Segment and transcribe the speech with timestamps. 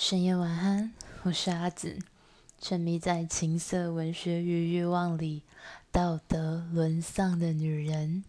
[0.00, 0.94] 深夜晚安，
[1.24, 1.98] 我是阿紫，
[2.60, 5.42] 沉迷在情色文学与欲望里，
[5.90, 8.22] 道德沦丧的女人。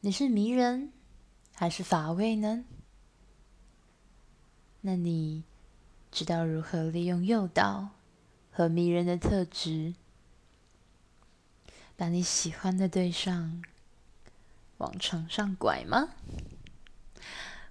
[0.00, 0.92] 你是迷人
[1.54, 2.66] 还是乏味呢？
[4.82, 5.44] 那你
[6.12, 7.88] 知道如何利用诱导
[8.50, 9.94] 和迷人的特质，
[11.96, 13.62] 把你喜欢的对象
[14.76, 16.10] 往床上拐吗？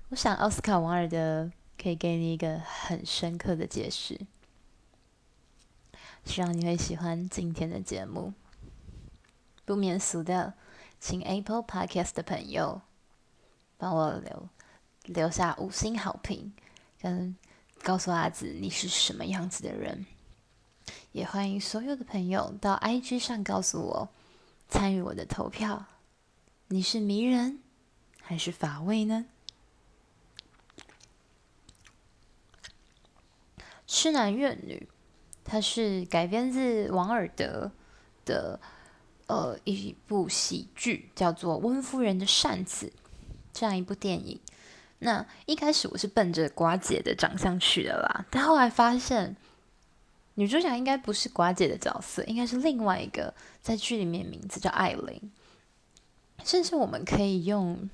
[0.10, 1.52] 我想奥斯卡·王尔德。
[1.82, 4.20] 可以给你一个很深刻的解释，
[6.26, 8.34] 希望你会喜欢今天的节目。
[9.64, 10.54] 不免俗的，
[11.00, 12.82] 请 Apple Podcast 的朋友
[13.78, 14.50] 帮我留
[15.04, 16.54] 留下五星好评，
[17.00, 17.36] 跟
[17.84, 20.06] 告诉阿紫你是什么样子的人。
[21.12, 24.10] 也欢迎所有的朋友到 IG 上告诉我，
[24.70, 25.86] 参与我的投票，
[26.68, 27.60] 你是迷人
[28.22, 29.26] 还是乏味呢？
[34.08, 34.88] 痴男怨女，
[35.44, 37.70] 它是改编自王尔德
[38.24, 38.58] 的
[39.28, 42.86] 呃一部喜剧，叫做《温夫人的扇子》
[43.52, 44.40] 这样一部电影。
[45.00, 49.36] 那一开始我是奔着寡姐的长相去的啦，但后来发现
[50.36, 55.32] 女主角应该不是寡姐的角色，应该是另外一个，在剧里面名字叫艾琳。
[56.46, 57.90] 甚至我们可以用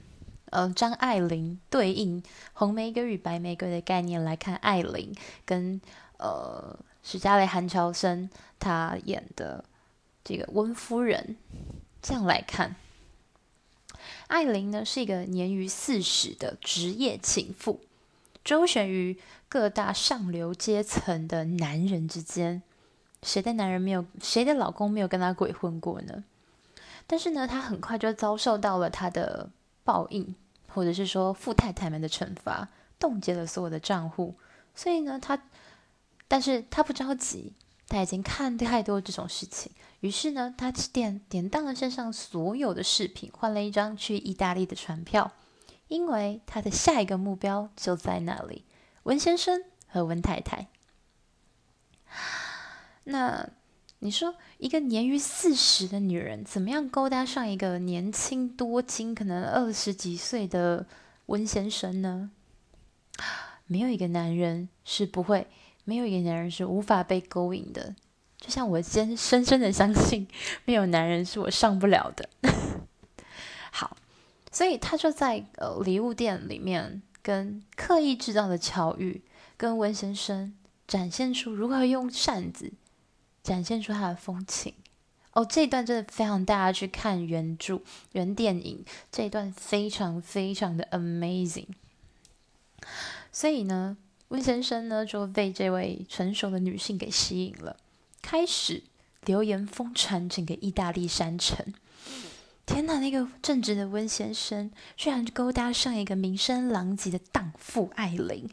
[0.52, 2.22] 呃张爱玲对应
[2.54, 5.12] 红玫瑰与白玫瑰的概念来看艾琳
[5.44, 5.82] 跟
[6.24, 9.64] 呃史嘉蕾韩乔生她演的
[10.24, 11.36] 这个温夫人，
[12.02, 12.76] 这样来看，
[14.28, 17.82] 艾琳呢是一个年逾四十的职业情妇，
[18.44, 22.64] 周旋于各大上流阶层的男人之间，
[23.22, 26.24] 谁的男人没有，谁的老公没有跟她鬼混过呢？
[27.06, 29.50] 但是呢，她很快就遭受到了她的
[29.84, 30.34] 报应。
[30.76, 34.34] 或者是说富太太们的惩罚，冻结了所有的账户，
[34.74, 35.40] 所以呢，他，
[36.28, 37.54] 但是他不着急，
[37.88, 45.32] 他已经看太多这种事情，于是呢，他典典当了身上所有的饰品，换了一张去意大利的船票，
[45.88, 48.66] 因为他的下一个目标就在那里，
[49.04, 50.68] 温先生和温太太。
[53.06, 53.50] 那。
[54.00, 60.86] 你说一个年逾四十的女人，怎么样勾搭上一个年轻多金、可能二十几岁的
[61.28, 62.30] 温先生呢？
[63.66, 65.48] 没有一个男人是不会，
[65.84, 67.96] 没有一个男人是无法被勾引的。
[68.38, 70.28] 就像我先深深的相信，
[70.66, 72.30] 没有男人是我上不了的。
[73.72, 73.98] 好，
[74.52, 79.22] 所以他就在呃礼物店里面，跟刻意制造的巧遇，
[79.58, 80.54] 跟温先生
[80.88, 82.74] 展现出如何用扇子。
[83.44, 84.74] 展现出他的风情
[85.34, 87.82] 哦，这一段真的非常大家去看原著
[88.14, 91.68] 原电影，这一段非常非常的 amazing。
[93.34, 93.98] 所以呢，
[94.34, 97.78] 温先生呢就被这位成熟的女性给吸引了，
[98.20, 98.82] 开始
[99.26, 101.64] 流言疯传整个意大利山城。
[102.66, 102.98] 天哪！
[102.98, 108.50] 那个正直的温先生居然勾搭上一个名声狼藉的荡妇艾琳！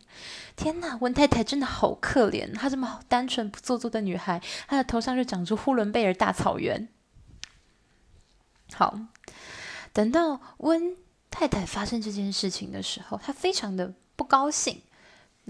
[0.54, 0.98] 天哪！
[1.00, 6.88] 温太太真的好可怜，她这么单纯不做作的女孩，她的头上就长出呼伦贝尔大草原。
[8.74, 9.00] 好，
[9.94, 10.94] 等到温
[11.30, 14.82] 太太发生这件事情的时候，她非常的不高兴。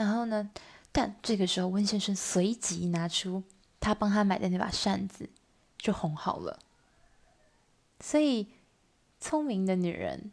[0.00, 0.49] 然后呢，
[0.93, 3.43] 但这个时候温先生随即拿出
[3.81, 5.28] 他帮他买的那把扇子，
[5.77, 6.59] 就哄好了。
[8.00, 8.49] 所以，
[9.21, 10.33] 聪明的女人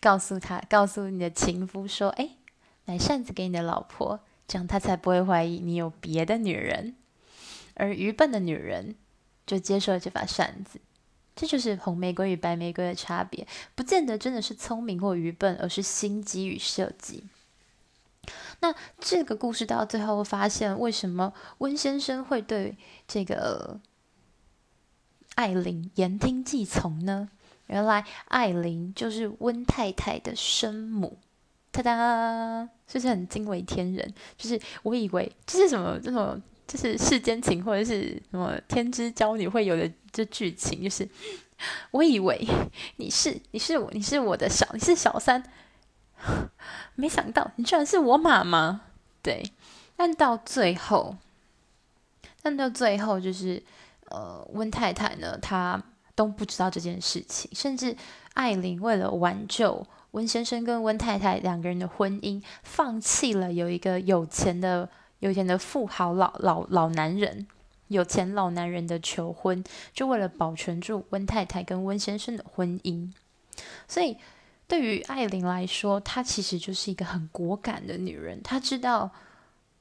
[0.00, 2.38] 告诉他，告诉你的情夫说：“哎，
[2.86, 6.96] 买扇子给你的老婆，这样他才不会怀疑你有别的女人。”
[7.76, 8.96] 而愚笨的女人
[9.46, 10.80] 就接受了这把扇子。
[11.34, 17.24] 这就是红玫瑰与白玫瑰的差别，不见得真的是聪明或愚笨，而是心机与设计。
[18.60, 22.76] 那这个故事到最后发现，为什么温先生会对
[23.08, 23.80] 这个？
[25.34, 27.28] 艾琳言听计从呢？
[27.66, 31.18] 原来艾琳就是温太太的生母，
[31.70, 34.14] 哒哒，是不是很惊为天人？
[34.38, 41.06] 就是我以为这是什么这种，就是世间情或者是什么天之娇女会有的这剧情，就是
[41.90, 42.48] 我以为
[42.96, 45.42] 你是你是我你是我的小你是小三，
[46.96, 48.80] 没想到你居然是我妈妈。
[49.22, 49.52] 对，
[49.96, 51.16] 但到最后，
[52.42, 53.62] 但到最后就是。
[54.08, 55.82] 呃，温太太呢，她
[56.14, 57.96] 都不知道这件事情，甚至
[58.34, 64.88] 艾琳为了挽救温先生跟温太太两个人的婚姻，放弃了有一个有钱的、
[65.18, 67.48] 有钱的富豪老老老男人，
[67.88, 73.12] 有钱老男人的求婚，就为了保全住温太太跟温先生的婚姻。
[73.88, 74.16] 所以
[74.68, 78.42] 对于艾琳来说，她其实就是一个很果敢的女人。
[78.42, 79.12] 她知道，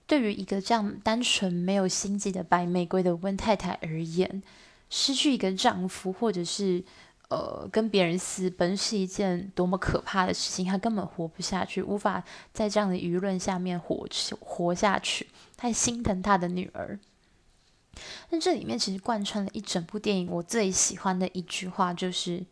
[0.06, 4.44] 对于一个这样单纯没有心机的白玫瑰的温太太而言，
[4.92, 6.84] 失去一个丈夫，或者是
[7.30, 10.64] 呃跟别人私奔，是一件多么可怕的事情。
[10.64, 12.24] 她根本活不下去，无法
[12.54, 14.08] 在这样的舆论下面活
[14.40, 15.28] 活下去。
[15.58, 17.00] 她心疼她的女儿。
[18.30, 22.46] 但这里面其实贯穿了一整部电影，我最喜欢的一句话就是。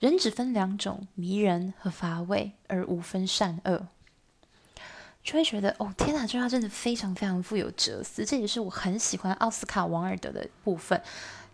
[0.00, 3.86] 人只分两种，迷人和乏味，而无分善恶。
[5.22, 8.24] 就会觉得，哦，天哪，这句话真的非常非常富有哲思。
[8.24, 11.00] 这也是我很喜欢奥斯卡王尔德的部分。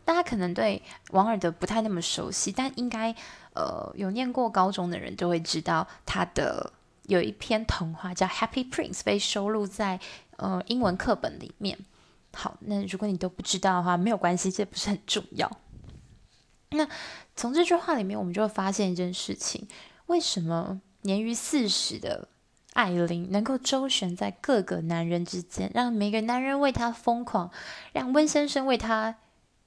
[0.04, 3.12] 大家可能对王尔德不太那么熟悉，但应该
[3.54, 6.72] 呃有念过高中的人都会知道，他的
[7.06, 9.98] 有一篇童话叫《Happy Prince》，被收录在
[10.36, 11.76] 呃英文课本里面。
[12.32, 15.50] 好，那如果你都不知道的话，没有关系，这不是很重要。
[16.70, 16.88] 那
[17.34, 19.66] 从这句话里面，我们就会发现一件事情：
[20.06, 22.28] 为什么年逾四十的
[22.72, 27.50] 艾琳能够周旋在各个男人之间，让每个男人为她疯狂，
[27.92, 29.16] 让温先生为她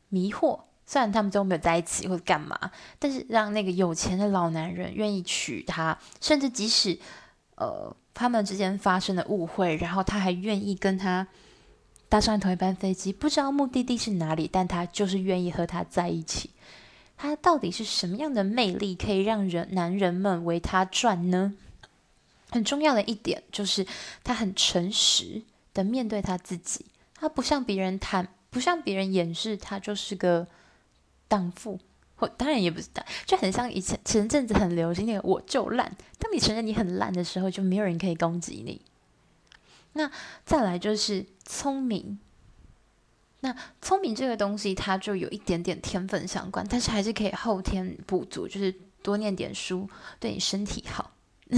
[0.09, 0.61] 迷惑？
[0.85, 6.97] 虽然他们都没有在一起或者干嘛，但是让那个有钱的老男人愿意娶她，甚至即使
[7.55, 11.27] 呃他们之间发生了误会，然后他还愿意跟她
[12.09, 16.49] 搭上同一班飞机，不知道目的地是哪里，但他就是愿意和她在一起。
[17.21, 21.53] 他到底是什么样的魅力，可以让人男人们为他转呢？
[22.49, 23.85] 很重要的一点就是，
[24.23, 25.41] 他很诚实
[25.73, 26.85] 的面对他自己，
[27.15, 30.47] 他不向别人谈，不向别人掩饰，他就是个
[31.27, 31.77] 荡妇，
[32.15, 35.93] 或当然也不是荡，就很像以前前阵子很流行那个“我就烂”。
[36.17, 38.81] 当你承认你很烂的时候，就没有人可以攻击你。
[39.91, 40.09] 那
[40.45, 42.17] 再来就是聪明。
[43.41, 49.89] 那聪明这个东西，它就有一点点天分相关，但是还是可以后天补足，就是多念点书，
[50.19, 51.11] 对你身体好。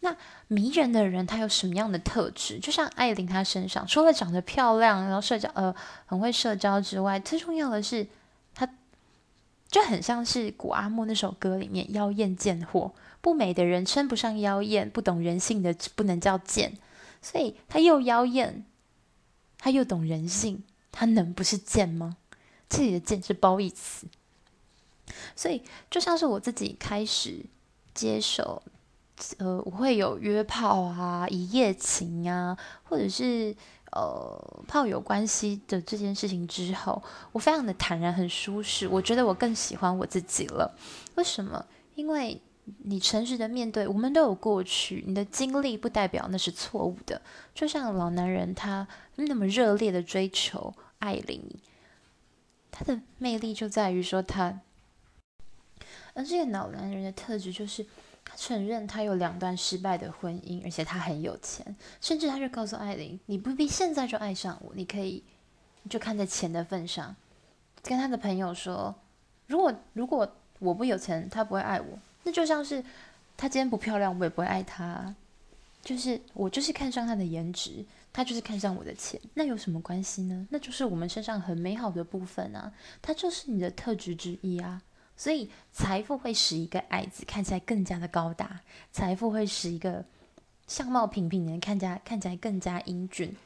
[0.00, 0.14] 那
[0.48, 2.58] 迷人的人，他有什么样的特质？
[2.58, 5.74] 就像艾琳，她身上除了长得漂亮，然后社交呃
[6.04, 8.06] 很会社交之外，最重要的是，
[8.52, 8.68] 她
[9.70, 16.76] 就很像是古阿莫那首歌里面妖艳贱货，不美的人称不上妖艳，不懂人性的不能叫贱，
[17.22, 18.66] 所以她又妖艳。
[19.64, 22.16] 他又懂人性，他能不是贱吗？
[22.68, 24.08] 这里的贱是褒义词，
[25.36, 27.46] 所以就像是我自己开始
[27.94, 28.60] 接受，
[29.38, 33.54] 呃，我会有约炮啊、一夜情啊，或者是
[33.92, 37.00] 呃炮友关系的这件事情之后，
[37.30, 38.88] 我非常的坦然、很舒适。
[38.88, 40.76] 我觉得我更喜欢我自己了。
[41.14, 41.64] 为什么？
[41.94, 42.42] 因为。
[42.84, 45.02] 你诚实的面对，我们都有过去。
[45.06, 47.20] 你的经历不代表那是错误的。
[47.52, 48.86] 就像老男人他
[49.16, 51.42] 那么热烈的追求艾琳，
[52.70, 54.60] 他的魅力就在于说他，
[56.14, 57.84] 而这个老男人的特质就是
[58.24, 65.24] 他承认他有两段失败的婚姻，而且他很有钱，甚至他就告诉艾琳：“你不必现在就爱上我，你可以
[65.90, 67.16] 就看在钱的份上，
[67.82, 68.94] 跟他的朋友说，
[69.48, 72.84] 如果如果我不有钱，他不会爱我。”那就像是
[73.36, 75.14] 他今天不漂亮，我也不会爱他。
[75.82, 80.46] 就是我就是看上他的颜值，他就是看上我的钱，那有什么关系呢？
[80.50, 82.72] 那就是我们身上很美好的部分啊，
[83.02, 84.80] 他就是你的特质之一啊。
[85.16, 88.60] 所以财富会使一个矮子看起来更加的高大，
[88.92, 90.04] 财富会使一个
[90.68, 93.36] 相貌平平的人看起来看起来更加英俊。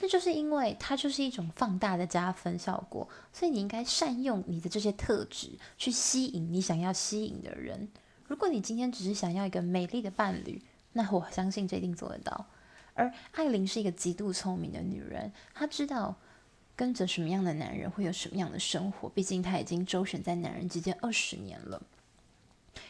[0.00, 7.88] 那就是因为它就是一种放大的加分效果，所以你应该善用你的这些特质去吸引你想要吸引的人。
[8.28, 12.46] 如果你今天只是想要一个美丽的伴侣，那我相信这一定做得到。
[12.92, 16.14] 而艾琳是一个极度聪明的女人，她知道
[16.76, 19.08] 跟着什么样的男人会有什么样的生活。
[19.08, 21.80] 毕竟她已经周旋在男人之间二十年了。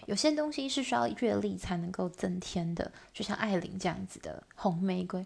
[0.07, 5.25] 有些东西是需要阅历才能够增添的，就像艾琳这样子的红玫瑰。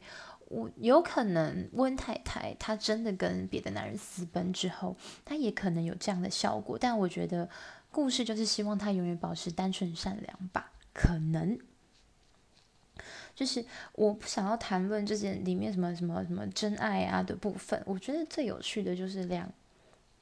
[0.48, 6.76] 我有可能温太太她真的跟别的男人私奔之后，她也可能有这样的效果。
[6.78, 7.48] 但我觉得。
[7.92, 11.58] 故事就是希望他永远保持单纯善良吧，可能
[13.34, 17.82] 就是我不想要谈论这件里面什么什么什么真爱啊的部分。
[17.86, 19.52] 我觉得最有趣的就是两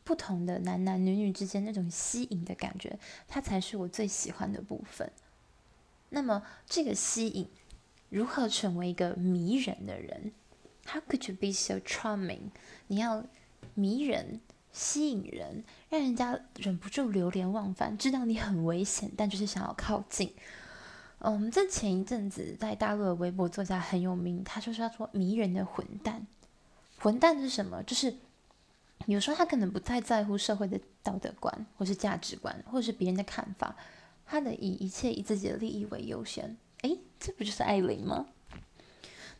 [0.02, 2.98] 不同的男男女女之间那种吸引的感觉，
[3.28, 5.10] 它才是我最喜欢的部分。
[6.08, 7.48] 那么这个吸引
[8.08, 10.32] 如何成为一个迷人的人
[10.86, 12.50] ？How could you be so charming？
[12.88, 13.24] 你要
[13.74, 14.40] 迷人。
[14.72, 20.34] 吸引人，让人家忍不住流连忘返，知道你很危险，但就是想要靠近。
[21.18, 26.26] 嗯，在前一阵子，在大陆的微博作家很有名，他就是要说迷人的混蛋。
[26.98, 27.82] 混蛋是什么？
[27.82, 28.14] 就是
[29.06, 33.76] 有时候他可能不太在乎社会的道德观，或是价值观，或是别人的看法，
[34.24, 36.56] 他的以一切以自己的利益为优先。
[36.82, 38.26] 诶，这不就是艾琳吗？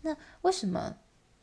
[0.03, 0.97] 那为什么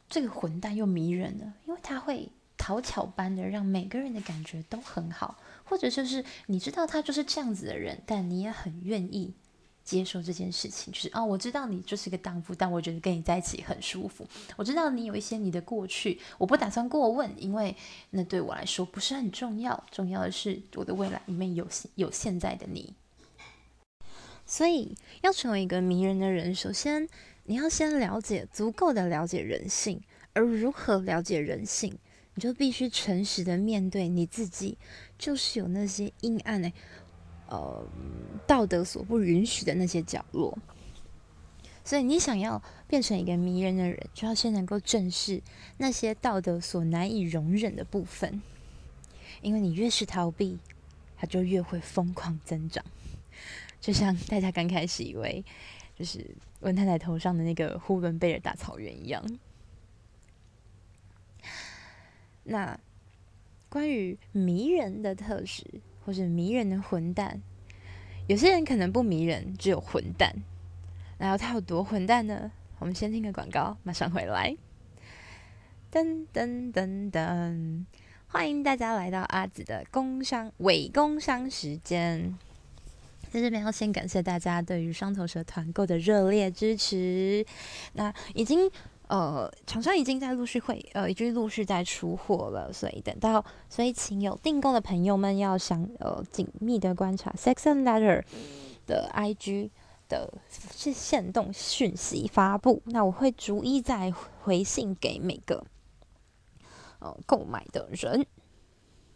[0.10, 1.53] 这个混蛋又迷人呢？
[1.65, 2.32] 因为他会
[2.68, 9.34] 讨巧般的让每个人的感觉都很好，或者就是你知道他就是这样子的人，但你也很愿意。
[9.86, 14.28] 接受这件事情，就是哦，我知道你就是个荡妇，但我觉得跟你在一起很舒服。
[14.58, 17.74] 我知道你有一些你的过去，我不打算过问，因为
[18.10, 19.82] 那对我来说不是很重要。
[19.90, 22.94] 重要的是我的未来里面有有现在的你。
[24.46, 27.08] 所以要成为一个迷人的人，首先
[27.46, 30.02] 你要先了解足够的了解人性，
[30.34, 31.98] 而如何了解人性，
[32.38, 34.77] 你就必须诚实的面对你自己，
[35.17, 36.72] 就是有那些阴暗的。
[37.50, 37.82] 呃，
[38.46, 40.58] 道德所不允许的那些角落，
[41.82, 45.41] 所以你想要变成一个迷人的人，就要先能够正视
[45.77, 48.41] 那些道德所难以容忍的部分，
[49.41, 50.60] 因为你越是逃避，
[51.15, 52.84] 它就越会疯狂增长。
[53.79, 55.41] 就像大家刚开始以为，
[55.98, 56.29] 就是
[56.60, 59.24] 温太太头上的那个呼伦贝尔大草原一样。
[62.48, 62.80] 那
[63.70, 65.63] 关于迷人的特质。
[66.08, 67.42] 或是迷人的混蛋，
[68.27, 70.34] 有些人可能不迷人，只有混蛋。
[71.18, 72.50] 然后他有多混蛋呢？
[72.80, 74.56] 我们先听个广告，马上回来。
[75.92, 77.84] 噔噔噔噔，
[78.27, 82.34] 欢迎大家来到阿紫的工商伪工商时间。
[83.30, 87.46] 在这边要先感谢大家对于双头蛇团购的热烈支持。
[87.92, 88.72] 那已经。
[89.08, 98.24] 呃，厂商已经在陆续会，呃，已经陆续在出货了，所以等到，所以请有订购的朋友们要想，呃，紧密的观察 Sex and Letter
[98.86, 99.70] 的 IG
[100.10, 104.12] 的是限动讯息发布，那我会逐一再
[104.42, 105.66] 回信给每个，
[107.00, 108.26] 呃，购买的人。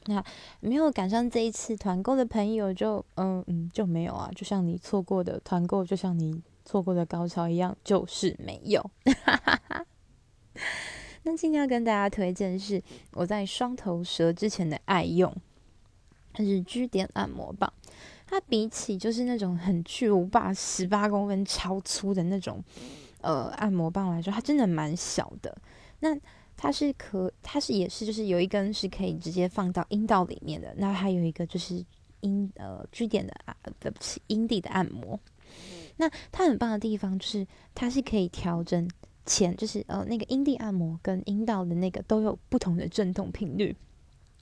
[0.05, 0.23] 那
[0.61, 6.41] 没有赶上这一次团购的朋友，就嗯嗯就没有啊，就像你错过的团购，就像你。
[6.63, 8.89] 错过的高潮一样，就是没有。
[11.23, 12.81] 那今天要跟大家推荐是
[13.13, 15.33] 我在双头蛇之前的爱用，
[16.33, 17.71] 它是 G 点按摩棒。
[18.25, 22.63] 它比起就是那种很巨无霸十八公分超粗的那种
[23.19, 25.55] 呃按摩棒来说，它真的蛮小的。
[25.99, 26.17] 那
[26.55, 30.73] 它是可，它是也是就是有一根是可以直接放到阴道里面的。
[30.77, 31.83] 那还有一个就是
[32.21, 35.19] 阴呃 G 点的啊，对不起，阴蒂的按摩。
[36.01, 38.89] 那它很棒的地方就是，它是可以调整
[39.23, 43.75] 前，就是呃那个阴蒂按摩跟阴道的那个都有不同的震动频率。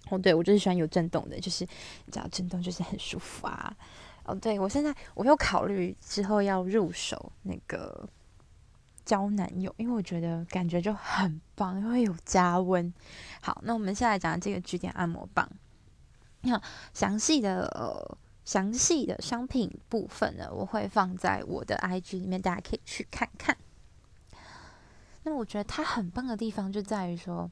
[0.09, 1.65] 哦，对，我就是喜欢有震动的，就是
[2.05, 3.75] 你知道震动就是很舒服啊。
[4.23, 8.07] 哦，对，我现在我有考虑之后要入手那个
[9.03, 12.91] 交男友，因为我觉得感觉就很棒，因为有加温。
[13.41, 15.47] 好，那我们现在讲这个据点按摩棒，
[16.41, 16.61] 那
[16.93, 18.17] 详细的呃。
[18.49, 23.55] 详细的商品部分呢，我会放在我的 IG 里面，大家可以去看看。
[25.21, 27.51] 那么我觉得它很棒的地方就在于说，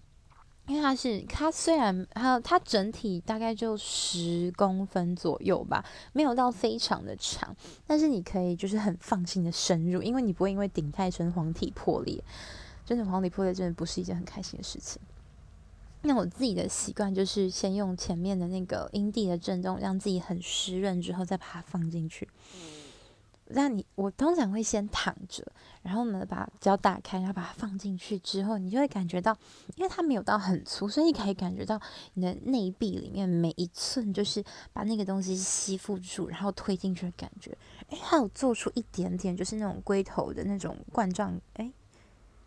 [0.66, 12.24] 因为它是它虽然它它整体大概就十公分左右吧，没有到非常的长，但是你可以就是很放心的深入，因为你不会因为顶太深黄体破裂。
[12.88, 15.00] 真的黄体破裂真的不是一件很开心的事情。
[16.04, 22.28] 那我自己的习惯就是先用前面的那个阴蒂的震动，让自己很湿润之后再把它放进去。
[23.50, 25.42] 那你我通常会先躺着，
[25.82, 29.36] 然后呢把脚打开，然后把它放进去之后，你就会感觉到，
[29.76, 31.80] 因为它没有到很粗，所以你可以感觉到
[32.16, 37.58] 你的内壁里面每一寸就是把那个东西吸附住，然后推进去的感觉。
[37.90, 41.72] 诶，它有做出一点点就是那种龟头的那种冠状，诶，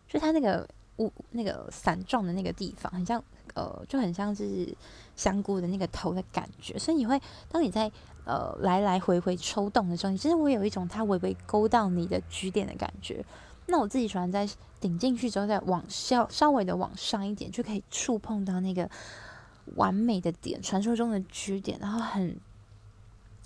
[0.07, 3.25] 就它那个雾那个伞状的那个地方，很像。
[3.55, 4.73] 呃，就很像是
[5.17, 7.91] 香菇的那个头的感觉，所以你会当你在
[8.25, 13.25] 呃来来回回抽动的时候，你其实会有一种它微微勾到你的 G 点的感觉。
[13.67, 14.49] 那我自己喜欢在
[14.81, 18.89] 顶进去之后再往稍稍微的往上一点，就可以触碰到那个
[19.77, 22.39] 完美的点，传说中的 G 点，然后很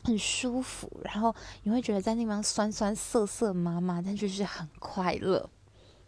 [0.03, 5.49] 很舒服，然后你会觉得在那边酸酸涩涩麻麻，但就是很快乐。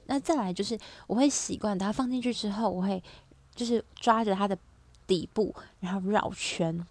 [0.07, 3.03] 那再来就是我会习惯它放进去之后，我会。
[3.57, 4.57] 就是抓着它的
[5.07, 6.87] 底部，然后绕圈，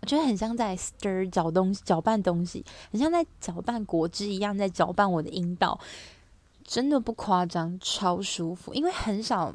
[0.00, 5.78] 我觉得很像在 stir 搅东西、搅拌东西，很像在搅拌果汁一样，在搅拌我的阴道，
[6.64, 8.74] 真的不夸张，超舒服。
[8.74, 9.54] 因为很少，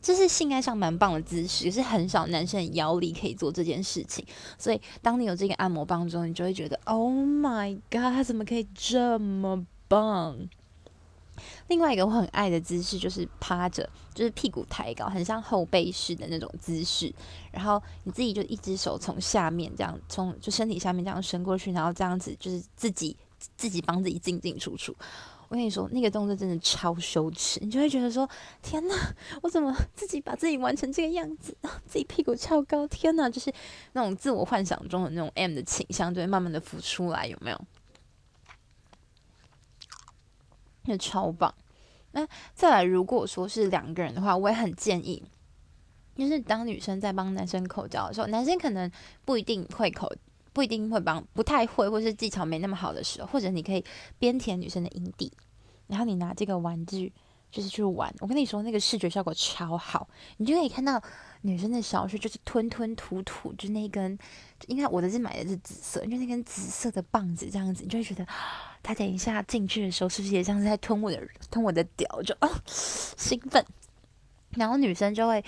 [0.00, 4.24] 这是性爱上蛮棒的姿势，是很少男生腰力可以做这件事情。
[4.56, 10.48] 所以，当你有这个按摩棒之后，你就会觉得，Oh my God，它怎么可以这么棒？
[11.68, 17.12] 另外一个我很爱的姿势就是趴着，就是屁股抬高，很像后背式的那种姿势。
[17.52, 23.16] 然后你自己就一只手从下面这样，从就身体下面这样伸过去，然后这样子就是自己
[23.56, 24.94] 自己帮自己进进出出。
[25.50, 28.28] 我跟你说，那个动作真的超羞耻，你就会觉得说：
[28.60, 28.94] 天哪，
[29.40, 31.56] 我怎么自己把自己玩成这个样子？
[31.62, 33.50] 然后自己屁股翘高，天哪，就是
[33.94, 37.58] 那种自我幻想中的那种 M 的倾向，就会慢慢的浮出来，有没有？
[40.88, 41.54] 那超棒。
[42.10, 45.22] 那再来，如果说是两个人的话，我也很建议，
[46.16, 48.90] 就是当女生在帮男生口交的时候，男生可能
[49.24, 50.12] 不一定会口。
[50.50, 53.84] 不一定会帮，不太会，或是技巧没那么好的时候，或者你可以
[54.18, 55.30] 边舔女生的阴蒂，
[55.86, 57.12] 然后你拿这个玩具
[57.50, 58.12] 就是去玩。
[58.20, 61.02] 我跟你说，那个视觉效果超好，你就可以看到
[61.42, 64.18] 女生的小穴就是吞吞吐吐，就那根，
[64.66, 68.26] 应该我的是买的是紫色，就那根紫色的棒子这样子，你就会觉得
[68.82, 73.64] 他等一下进去的时候，是不是也像是在吞我的吞我的屌，就啊 兴奋，
[74.50, 75.44] 然后女生就会。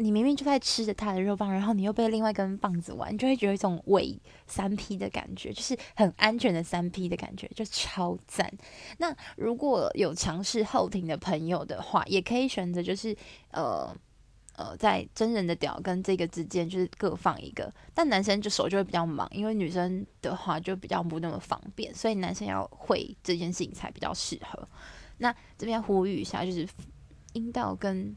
[0.00, 8.50] 你明明就在吃着他的肉棒，然后你又被另外一根棒子玩，你就会觉得一种伪三 P 的感觉，就是很安全的三 P 的感觉，就超赞。
[8.96, 13.14] 那如果有尝试后庭的朋友的话，也可以选择就是
[13.50, 13.94] 呃
[14.56, 24.66] 呃，在真人的屌跟这个之间就是各放一个，但男生就手就会比较忙，因为女生的话就比较不那么方便，所以男生要会这件事情才比较适合。
[25.18, 26.66] 那这边呼吁一下，就是
[27.34, 28.16] 阴道跟。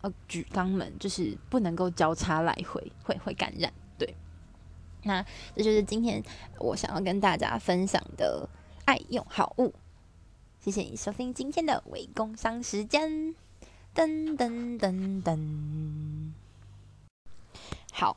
[0.00, 3.72] 呃，举肛门就是不能够交叉来回，会会感染。
[3.98, 4.14] 对，
[5.02, 5.24] 那
[5.56, 6.22] 这就是今天
[6.58, 8.48] 我想要跟大家分享的
[8.84, 9.74] 爱用好物。
[10.60, 13.34] 谢谢你收听今天的微工商时间。
[13.94, 16.32] 噔噔噔噔。
[17.92, 18.16] 好，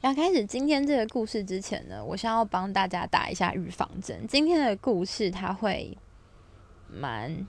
[0.00, 4.26] 要开始今天这个故事之前呢，我想要帮大家打一下预防针。
[4.26, 5.96] 今天的故事它会
[6.88, 7.46] 蛮。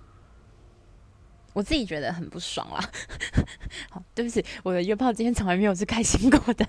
[1.53, 2.91] 我自己觉得很不爽啦，
[3.89, 6.67] 好，对不起，我的约炮今天从来没有是开心过的。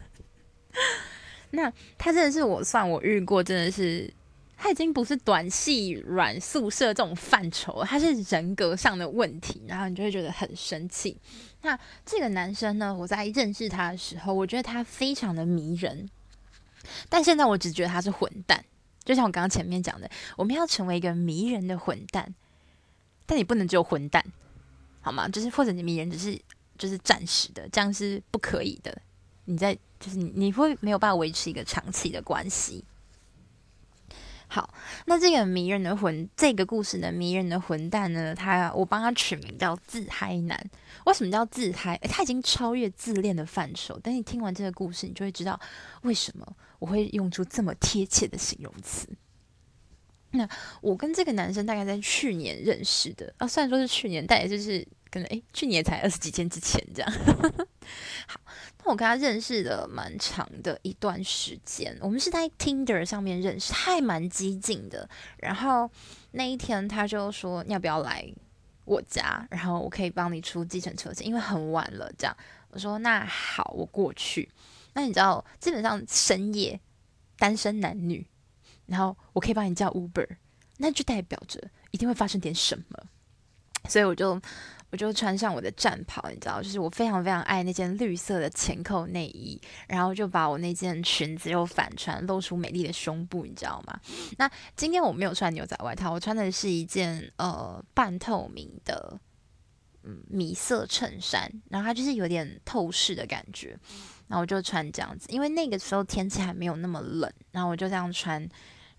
[1.53, 4.12] 那他真的是我算我遇过，真的是
[4.57, 11.16] 他已经不是短细软宿舍这种范畴，他是人格上的问题，然后你就会觉得很生气。
[11.62, 16.09] 那这个男生呢，我在认识他的时候，我觉得他非常的迷人，
[17.09, 18.64] 但现在我只觉得他是混蛋。
[19.05, 22.35] 就像我刚刚前面讲的，我们要成为一个迷人的混蛋，
[23.27, 24.25] 但你不能只有混蛋。
[25.05, 25.29] 好吗？
[25.29, 26.40] 就是或者你迷人只是
[26.79, 28.97] 就是暂时的，这样是不可以的。
[29.45, 32.83] 你在就是你你会没有办法维持一个长期的关系。
[34.49, 34.73] 好，
[35.05, 40.71] 那这个迷人的混这个故事的迷人的混蛋呢，他我帮他取名叫自嗨男。
[41.05, 41.99] 为什么叫自嗨？
[41.99, 43.99] 他已经超越自恋的范畴。
[43.99, 45.61] 等你听完这个故事，你就会知道
[46.03, 46.47] 为什么
[46.79, 49.09] 我会用出这么贴切的形容词。
[50.35, 50.49] 那
[50.81, 57.12] 我跟这个男生大概在去年认识的啊，虽然说是去年，但也就是可能诶，去年才二十几天之前这样。
[58.27, 58.40] 好，
[58.83, 65.09] 那我跟他认识了蛮长的一段时间，我们是在 Tinder 上面认识，还蛮激进的。
[65.38, 65.88] 然后
[66.33, 68.27] 那一天他就说要不要来
[68.85, 72.12] 我家，然后我可以帮你出计程车钱，因为很晚了。
[72.18, 72.37] 这样
[72.70, 74.51] 我说那好，我过去。
[74.94, 76.81] 那你知道，基本上深夜
[77.38, 78.27] 单身男女。
[78.87, 80.29] 然后我可以帮你叫 Uber，
[80.79, 82.99] 那就代表着一定会发生点什么，
[83.88, 84.40] 所以我就
[84.90, 93.99] 我就穿上我的战袍，你知道，就是我非常非常爱那件绿色的前扣内衣，然后就把我那件裙子又反穿，露出美丽的胸部，你知道吗？
[94.38, 99.18] 那今天我没有穿牛仔外套，我穿的是一件呃半透明的
[100.05, 103.77] 嗯米色衬衫，然后它就是有点透视的感觉，
[104.29, 108.49] 然后我就穿这样子，因为那个时候天气还没有那么冷，然后我就这样穿。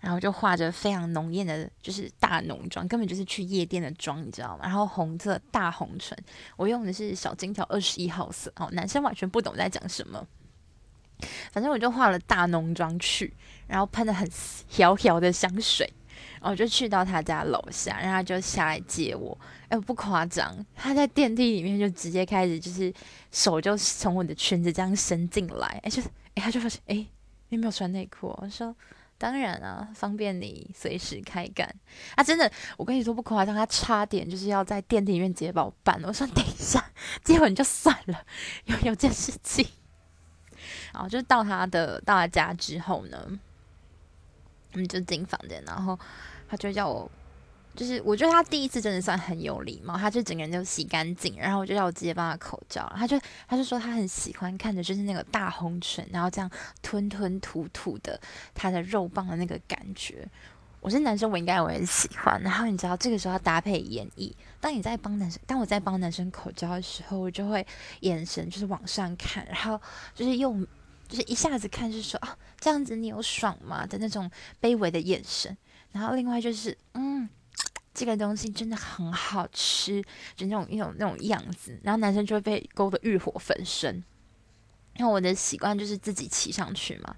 [0.06, 4.60] 然后就画着非常浓艳的，就是大浓妆，根本就是去夜店的妆，你知道吗？
[4.62, 6.16] 然后红色大红唇，
[6.56, 10.24] 我用的是小金条二十一号色，哦，男生完全不懂在讲什么。
[11.50, 13.34] 反正我就化了大浓妆去，
[13.66, 14.30] 然后喷的很
[14.70, 15.92] 飘飘的香水，
[16.40, 19.36] 然后就去到他家楼下，然后他就下来接我。
[19.70, 22.94] 哎，不夸张，他在电梯里面就直接开始，就是
[23.32, 26.00] 手就从我的裙子这样伸进来，哎，就
[26.34, 27.04] 哎，他就发现，哎，
[27.48, 28.72] 你没有穿内裤，我说。
[29.18, 31.74] 当然啊，方便你随时开干
[32.14, 32.22] 啊！
[32.22, 35.98] 真的，我跟你说不夸张，他差点就是要在电梯里面直接把我办。
[36.04, 36.90] 我说等一下，
[37.24, 38.24] 接吻就算了，
[38.66, 39.66] 有有件事情。
[40.92, 43.38] 然后就是到他的到他家之后呢，
[44.72, 45.98] 我们就进房间，然后
[46.48, 47.10] 他就叫我。
[47.76, 56.50] 就是我觉得他第一次真的算很有礼貌，他就整个人就洗干净，然后我就要我直接帮他口交，他就他就说他很喜欢看的就是那个大红唇，然后这样
[56.82, 58.18] 吞吞吐吐的
[58.54, 60.26] 他的肉棒的那个感觉，
[60.80, 62.40] 我是男生，我应该我也喜欢。
[62.42, 64.32] 然后你知道，这个时候要搭配演绎。
[64.60, 67.66] 当你在帮男生，当我在帮男生口交的时候，我就会
[68.00, 69.80] 眼神就是往上看，然后
[70.14, 70.66] 就是用，
[71.08, 75.56] 就是一下子看，是说啊，这样子你有爽吗的那种卑微的眼神。
[75.92, 77.28] 然后另外就是，嗯，
[77.96, 80.02] 这个东西真的很好吃，
[80.36, 81.76] 就那种一种那种样子。
[81.82, 84.04] 然后男生就会被勾得欲火焚身。
[84.96, 87.16] 因为我的习惯就是自己骑上去嘛，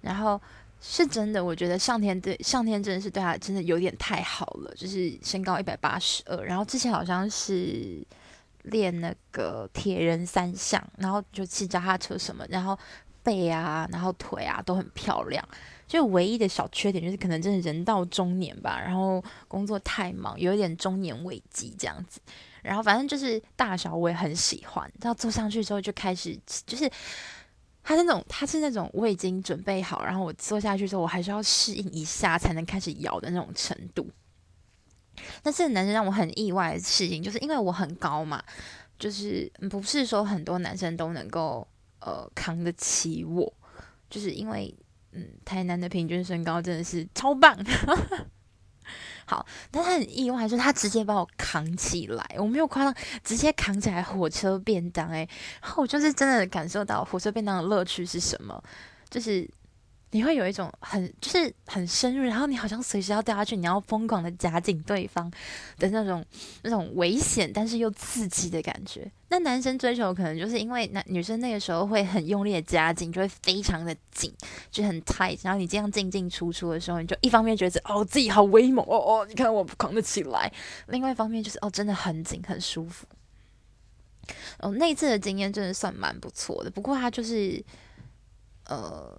[0.00, 0.40] 然后。
[0.82, 8.02] 是真的，我觉得上天对上天真的是对他真的有点太好了，就是身高一百八十二，然后之前好像是
[8.62, 12.78] 练那个铁人三项，然后就骑脚踏车什么，然后
[13.22, 15.46] 背啊，然后腿啊都很漂亮，
[15.86, 22.20] 就唯一的小缺点就是可能真的人到中年吧，然后工作太忙，有一点中年危机这样子，
[22.62, 26.90] 然后反正就是大小我也很喜欢，然后坐上去之后就开始就是。
[27.82, 34.06] 他是那种，他是那种我已经准备好，然后我坐下去之后，我还是要适应一下才能开始摇的那种程度。
[35.42, 38.44] 但是男生让我很意外的事情，就是因为我很高嘛，
[38.98, 41.66] 就是不是说很多男生都能够
[42.00, 43.52] 呃扛得起我，
[44.08, 44.74] 就是因为
[45.12, 47.56] 嗯，台南的平均身高真的是超棒。
[49.26, 55.28] 好，但他很意外，就是他直接把我扛起来，我没有夸张，直接扛起来火车便当，诶，
[55.62, 58.62] 然后我就是真的感受到火车便当的乐趣是什么，
[59.08, 59.48] 就是。
[60.12, 65.30] 你会有一种很就是很深入，然后你好像随时要掉下去，你要疯狂的夹紧对方
[65.78, 66.24] 的那种
[66.62, 69.08] 那种危险但是又刺激的感觉。
[69.28, 74.34] 那男生追求可能就是因为男女生那个时候会很用力的夹紧，就会非常的紧，
[74.68, 75.38] 就很 tight。
[75.42, 80.50] 然后你这样进进出出的时候，你就一方面觉得哦自己好威猛哦哦，你看我扛得起来；
[80.88, 83.06] 另外一方面就是哦真的很紧很舒服。
[84.58, 87.64] 哦，那次的经验真的算蛮不错的，不过他就是
[88.66, 89.16] 呃。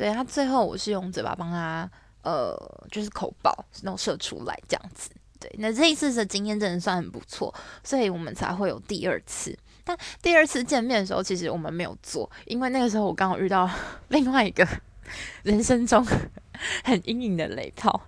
[0.00, 1.86] 对，他最后我是用嘴巴帮他，
[2.22, 2.56] 呃，
[2.90, 5.10] 就是口爆，那种射出来这样子。
[5.38, 9.54] 对，那这一次的经验真的算很不错，所以我们才会有第二次。
[9.84, 13.68] 但第二次见面的时候，其实我们没有做，因为那个时候我刚好遇到
[14.08, 14.66] 另外一个
[15.44, 16.02] 人生中
[16.82, 18.00] 很阴影的雷炮。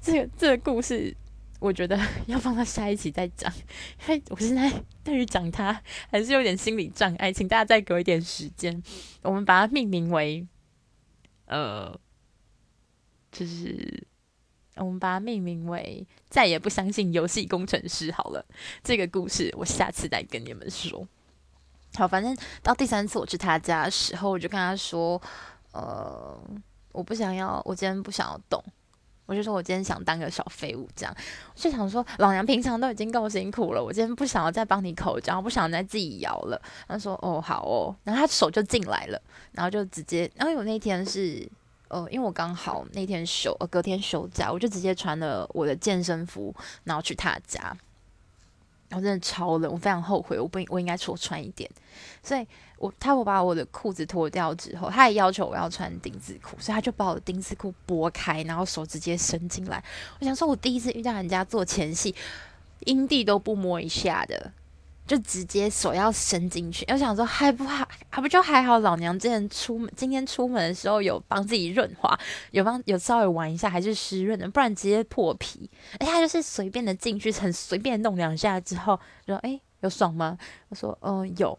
[0.00, 1.14] 这个这个故事，
[1.60, 3.52] 我觉得要放到下一期再讲，
[4.08, 5.78] 因为我现在对于讲他
[6.10, 8.82] 还是有点心理障碍，请大家再给我一点时间。
[9.20, 10.46] 我们把它命名为。
[11.46, 11.98] 呃，
[13.30, 14.06] 就是
[14.76, 18.44] 我们把它命名为“再也不相信游戏工程师”好了。
[18.82, 21.06] 这个故事我下次再跟你们说。
[21.94, 25.20] 好，反正到第三次我去他家的时候，我就跟他说
[25.72, 26.36] ：“呃，
[26.92, 28.62] 我不想要，我今天不想要动。”
[29.26, 31.16] 我就说我今天想当个小废物，这样。
[31.54, 36.60] 就想说，老娘平常都已经够辛苦了，我今天不想要再帮你口交，不想再自己摇了。
[36.86, 39.20] 他说：“哦，好哦。”然后他手就进来了，
[39.52, 41.48] 然后就直接，然后我那天是，
[41.88, 47.76] 呃，因为我刚好那天休，呃，隔天休假，我就直接穿了我的健身服，然后去他家。
[48.90, 51.68] 我真的超冷，我非常后悔，我不我应该多穿一点。
[52.22, 52.46] 所以
[52.78, 59.82] 我他我把我的裤子脱掉之后，他也要求我要穿丁字裤，所以他就把我的丁字裤拨开，然后手直接伸进来。
[60.20, 62.14] 我想说，我第一次遇到人家做前戏，
[62.80, 64.52] 阴蒂都不摸一下的。
[65.06, 72.18] 就直接手要伸进去，我想说还不还还不就还好，老娘之前出门今天出门的时候有帮自己润滑，
[72.52, 75.68] 有帮有稍微玩一下，还是湿润的，不然直接破皮。
[75.98, 80.38] 哎，他就是随便的进去，很随便弄两下之后，说哎有爽吗？
[80.70, 81.58] 我说嗯、有，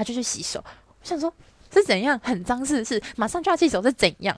[0.00, 0.64] 他就去洗手。
[0.64, 1.30] 我想说
[1.70, 3.02] 是怎样很脏是不是？
[3.16, 4.34] 马上就要洗手是怎样？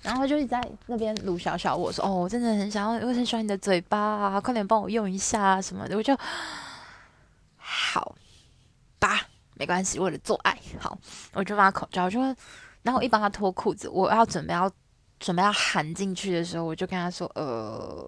[0.00, 6.18] 然后就是在那边卢小小我说哦，我真的很想要，我很喜欢你的嘴巴啊，快点帮我用一下啊什么的，我就。
[7.64, 8.16] 好
[8.98, 10.98] 吧，没关系，为了做爱，好，
[11.32, 12.20] 我就帮他口罩，我就，
[12.82, 14.70] 然后我一帮他脱裤子，我要准备要
[15.20, 18.04] 准备要含进去的时候，我就跟他说，呃，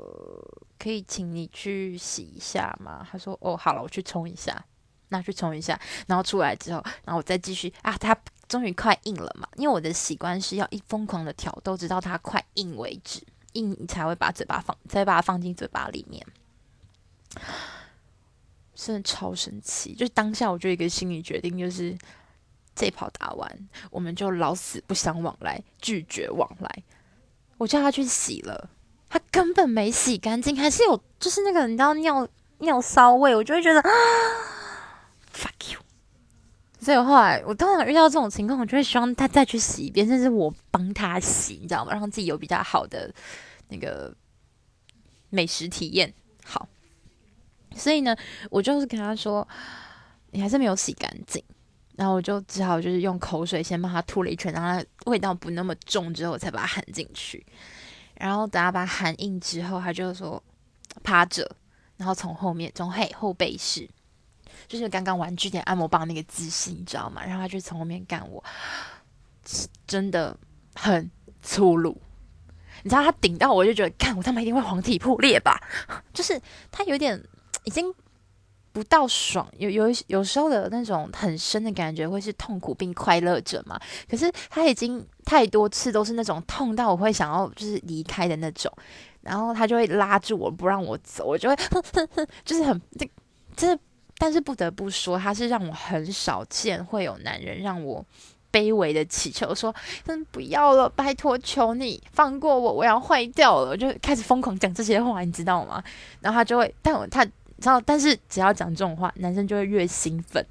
[0.78, 3.06] 可以请你去洗一下吗？
[3.10, 4.64] 他说，哦，好了，我去冲一下，
[5.08, 8.16] 那去冲一下，然后出来之后，然后我再继续啊，它
[8.48, 16.24] 终于快硬了嘛，因为我的习惯是要一疯狂的挑逗，直到它快硬为止，硬你才会把嘴巴放，才会把它放进嘴巴里面。
[18.74, 19.94] 真的超神奇！
[19.94, 21.96] 就是当下，我就一个心理决定，就是
[22.74, 26.82] 这一炮打完，我们就老死不相往来，拒绝往来。
[27.56, 28.68] 我叫他去洗了，
[29.08, 33.90] 他根本没洗干净，还是有就是那个你知道尿尿骚味，我就会觉得啊
[35.34, 35.80] ，fuck you。
[36.80, 41.92] 所以我后来我通常遇到这种情况，我就会希望他再去洗一遍，甚至我帮他洗，你知道吗？
[41.92, 43.12] 让自己有比较好的
[43.68, 44.14] 那个
[45.30, 46.12] 美食体验。
[46.44, 46.68] 好。
[47.76, 48.14] 所以呢，
[48.50, 49.46] 我就是跟他说，
[50.30, 51.42] 你还是没有洗干净，
[51.96, 57.44] 然后我就只好就是用口水先帮他吐了一圈，让他味道不那么重，之后我才把它含进去。
[58.14, 60.40] 然后等他把含硬之后，他就说
[61.02, 61.50] 趴着，
[61.96, 63.90] 然后从后面从后后背式，
[64.66, 67.22] 就是刚刚玩具点按摩棒那个姿势，你知道吗？
[67.24, 68.42] 然后他就从后面干我，
[69.86, 70.36] 真的
[70.74, 71.10] 很
[71.42, 72.00] 粗鲁。
[72.82, 75.58] 你知道他顶到我就觉得，看我他妈一定会黄体破裂吧？
[76.12, 77.18] 就是他有点
[77.64, 77.94] 已经
[78.72, 83.80] 不到爽，有有有时候的那种很深的感觉，会是痛苦并快乐着嘛。
[84.10, 88.70] 可是他已经太多次都是那种痛到我会想要就是离开的那种，
[89.22, 93.08] 然后他就会拉住我不让我走，我就会呵呵呵就是很这
[93.56, 93.78] 这，
[94.18, 98.04] 但是不得不说，他是让我很少见会有男人让我。
[98.52, 99.74] 卑微的祈求说
[100.06, 105.82] ：“嗯，不要了，拜托，求你放过我，我要坏掉了。”我就开始疯狂讲这些话，你知道吗？
[106.20, 110.46] 然后他就会，但我他，知道，但是只要讲这种话，男生就会越兴奋。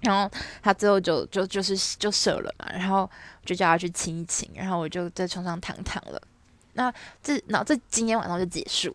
[0.00, 0.30] 然后
[0.62, 3.08] 他最后就就就是就射了嘛，然后
[3.46, 6.20] 就叫他去亲一亲，然后我就在床上躺躺了。
[6.74, 6.92] 那
[7.22, 8.94] 这，然后这今天晚上就结束。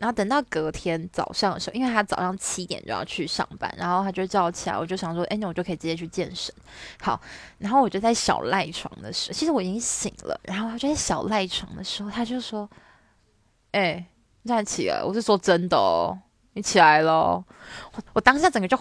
[0.00, 6.54] 然后等到隔天早上的时候，因为他早上七点就要去上班，然后他就叫我起来，我就想说，哎，那我就可以直接去健身。
[7.02, 7.20] 好，
[7.58, 12.66] 然后我就在小赖床的时候，其实我已经醒了，然后他就在小赖床的时候，他就说，
[13.72, 14.02] 哎，
[14.46, 16.18] 站起来，我是说真的哦，
[16.54, 17.44] 你起来咯。
[17.92, 18.74] 我我当下整个就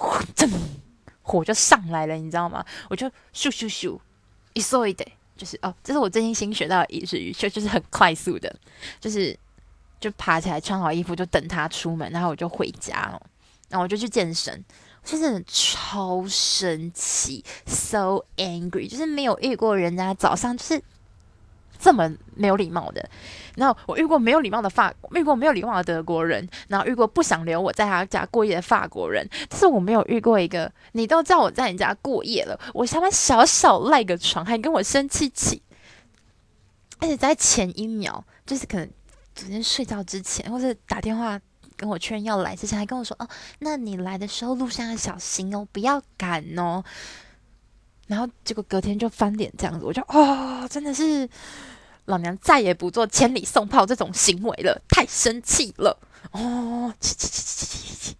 [1.21, 2.65] 火，就上来了，你知道吗？
[2.89, 3.99] 我就咻咻咻，
[4.53, 5.05] 一说一得，
[5.35, 8.55] 就是哦，这是我最近新学到的日语，就就是很快速的，
[9.01, 9.37] 就是。
[9.99, 13.21] 就爬起来，穿好衣服，就等他出门，然后我就回家了。
[13.69, 14.65] 然后我就去健身，
[15.03, 20.81] 我真的超生气，so angry，就是没有遇过人家早上就是
[21.77, 23.07] 这么没有礼貌的。
[23.55, 35.61] 然后我遇过没有礼貌的法，遇过没有礼貌的德国人，然后遇过不想留我在他家过夜的法国人，但是我没有遇过一个你都叫我在你家过夜了，我他妈小小赖个床还跟我生气气，
[36.97, 38.89] 而且在前一秒就是可能。
[39.39, 41.39] 昨天睡觉之前，或是打电话
[41.77, 43.27] 跟我确认要来之前，还跟我说：“哦，
[43.59, 46.83] 那你来的时候路上要小心哦，不要赶哦。”
[48.07, 51.29] 然后结果隔天就翻脸这样子，我就哦，真的是
[52.05, 55.97] 老娘再也不做千里送炮这种行为了，太生气了
[56.31, 56.93] 哦！
[56.99, 58.17] 气气气气气气！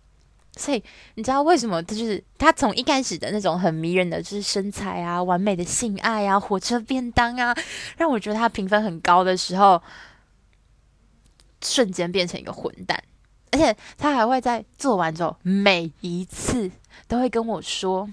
[0.56, 0.82] 所以
[1.16, 1.84] 你知道为什么？
[1.84, 7.54] 就是他从一开始的那种很迷人的，就是身材啊、完美的性爱啊、火车便当啊，
[7.98, 9.82] 让我觉得他评分很高的时候。
[11.62, 13.02] 瞬间变成一个混蛋，
[13.52, 16.70] 而且他还会在做完之后，每一次
[17.08, 18.10] 都会跟我说：“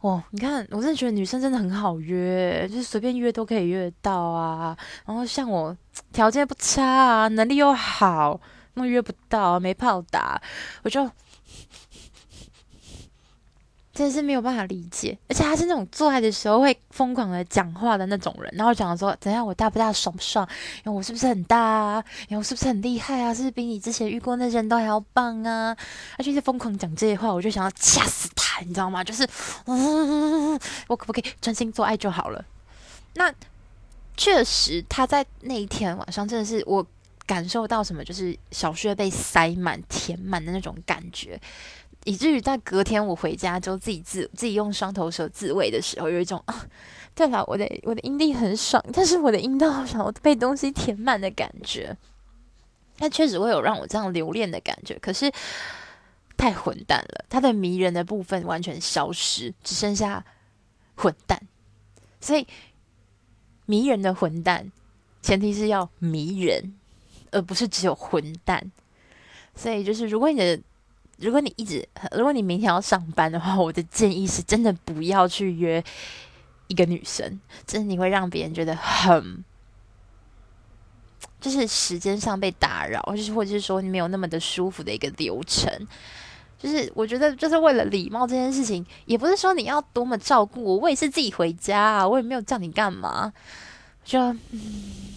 [0.00, 4.76] 哦，你看，我真的觉得女生真的很好约，就是随便约都可以约到啊。
[5.04, 5.76] 然后像我
[6.12, 8.40] 条件不差啊，能力又好，
[8.74, 10.40] 那约不到，没炮打，
[10.82, 11.08] 我就。”
[13.96, 20.46] 真的是没有办法理解，而且他是那种做爱的时候会疯狂的讲话的那种人，然后讲说怎样我大不大爽不爽，
[20.82, 25.74] 然后我是不是很大啊，然后我是不是很厉害啊，是不是比你之前遇过那些人都还要棒啊？
[26.18, 29.02] 他就是疯狂讲这些话，我就想要掐死他，你知道吗？
[29.02, 29.26] 就是，
[29.64, 32.44] 嗯，我可不可以专心做爱就好了？
[33.14, 33.32] 那
[34.14, 36.86] 确实他在那一天晚上真的是我
[37.24, 41.40] 感受到什么，就是小穴被塞满、填满的那种感觉。
[42.06, 46.64] 以至于在隔天我回家之后，自己自自己用双头蛇自慰的时候，有一种啊，
[47.16, 51.96] 对了，我的我的阴蒂很爽，但是我的阴道好像被东西填满的感觉。
[52.98, 55.32] 那确实会有让我这样留恋的感觉，可是
[56.36, 60.24] 太混蛋了，它的迷人的部分完全消失，只剩下
[60.94, 61.42] 混蛋。
[62.20, 62.46] 所以
[63.66, 64.70] 迷人的混蛋，
[65.22, 66.76] 前提是要迷人，
[67.32, 68.70] 而不是只有混蛋。
[69.56, 70.60] 所以就是如果你的。
[71.18, 75.82] 如果你一直，如果你明天要上班的话，我的建议是真的不要去约
[76.68, 79.42] 一个女生，真的你会让别人觉得很，
[81.40, 85.72] 就是时间上被打扰，就是或者是说你没有那么的舒服的一个流程。
[86.58, 93.32] 就是我觉得，就是为了礼貌这件事情，也不是说你要多么照顾我，我也是自己回家啊，我也没有叫你干嘛，
[94.04, 94.18] 就。
[94.50, 95.15] 嗯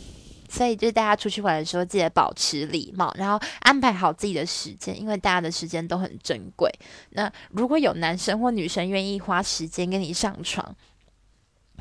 [0.50, 6.70] 所以，就是大家出去玩的时候，记得保持礼貌，然后安排好自己的时间，因为大家的时间都很珍贵。
[7.12, 10.76] 那如果有男生或女生愿意花时间跟你上床，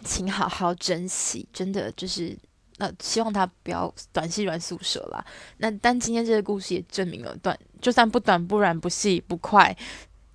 [0.05, 2.37] 请好好珍惜，真的就是，
[2.77, 5.25] 呃，希望他不要短细软宿舍啦。
[5.57, 9.75] 那但今天这个故事也证明了，短就算不短不软不细不快，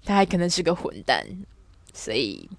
[0.04, 1.24] 他还可能是个混蛋。
[1.94, 2.50] 所以，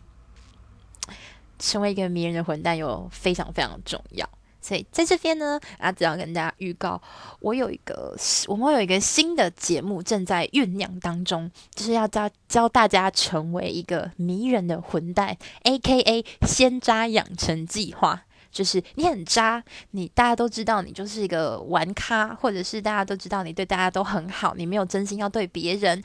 [1.58, 4.28] 成为一个迷人的混蛋又非常非常重要。
[4.64, 6.98] 所以在这边呢，啊，只要跟大家预告，
[7.40, 18.22] 我有一个，我们会有一个新的节目正在酝酿当中，就是要教教大家成为一个迷人的混蛋，A K A 鲜渣养成计划。
[18.50, 26.02] 就是你很渣，你大家都知道你就是一个玩咖，或者是大家都知道你对大家都很好，你没有真心要对别人。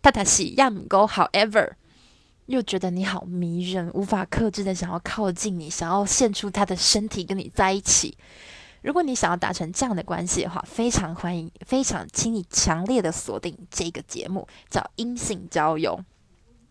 [0.00, 1.72] 他他喜亚姆沟，however，
[2.48, 8.16] 又觉得你好迷人，无法克制的想要靠近你，想要献出他的身体跟你在一起。
[8.80, 16.02] 如果你想要达成这样的关系的话，非常欢迎，非常请你强烈的锁定这个节目，叫阴性交友。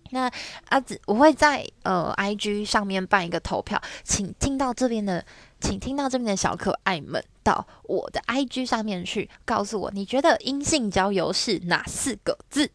[0.09, 0.31] 那
[0.69, 5.23] 阿梓，我会在呃 IG 上面办一个投票，请听到这边的，
[5.59, 12.71] 请听到这边的小可爱们到我的 IG 上面去告诉我，你觉得阴性交友是哪四个字？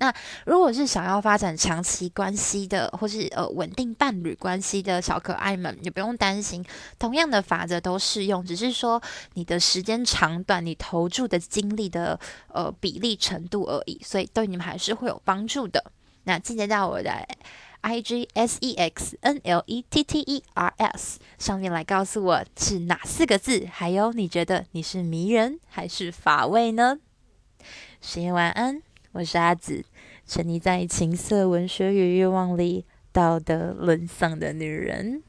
[0.00, 0.10] 那
[0.46, 6.64] 如果是想要发展长期关系的，或是呃稳定伴侣关系的小可爱们，也不用担心，
[6.98, 9.00] 同样的法则都适用，只是说
[9.34, 15.92] 你的时间长短、你投注的精力的呃比例程度而已，所以对你们还是会有帮助的。
[16.24, 17.12] 那记得到我的
[17.82, 26.98] I G S E X N L E T T E R S 上面来告诉我是哪四个字，还有你觉得你是迷人还是乏味呢？
[28.00, 28.80] 深夜晚安。
[29.12, 29.84] 我是阿紫，
[30.32, 35.24] 沉溺在情色文学与欲望里，道德沦丧的女人。